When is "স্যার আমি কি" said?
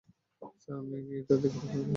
0.61-1.13